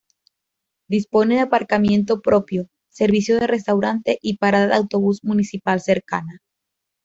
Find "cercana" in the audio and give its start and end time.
5.79-6.39